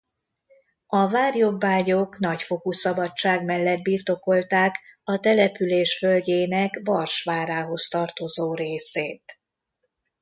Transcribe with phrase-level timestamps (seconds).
[0.87, 9.39] A várjobbágyok nagyfokú szabadság mellett birtokolták a település földjének Bars várához tartozó részét.